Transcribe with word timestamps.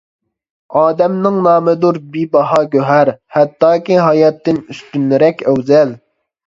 ئادەمنىڭ 0.79 1.37
نامىدۇر 1.49 1.99
بىباھا 2.17 2.63
گۆھەر، 2.77 3.13
ھەتتاكى 3.37 4.01
ھاياتتىن 4.09 4.61
ئۈستۈنرەك 4.67 5.51
ئەۋزەل. 5.51 5.97